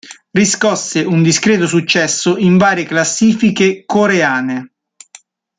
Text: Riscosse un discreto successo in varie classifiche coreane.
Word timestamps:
Riscosse 0.31 1.01
un 1.03 1.21
discreto 1.21 1.67
successo 1.67 2.35
in 2.39 2.57
varie 2.57 2.85
classifiche 2.85 3.83
coreane. 3.85 4.71